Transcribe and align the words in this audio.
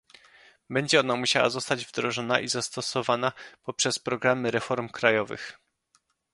Będzie 0.69 0.99
ona 0.99 1.15
musiała 1.15 1.49
zostać 1.49 1.85
wdrożona 1.85 2.39
i 2.39 2.47
zastosowana 2.47 3.31
poprzez 3.63 3.99
programy 3.99 4.51
reform 4.51 4.89
krajowych 4.89 5.57